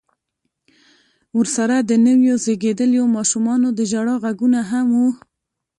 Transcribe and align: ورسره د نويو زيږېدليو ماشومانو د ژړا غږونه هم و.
ورسره 1.37 1.75
د 1.79 1.91
نويو 2.05 2.35
زيږېدليو 2.43 3.03
ماشومانو 3.15 3.67
د 3.77 3.79
ژړا 3.91 4.15
غږونه 4.23 4.59
هم 4.71 4.87
و. 4.99 5.01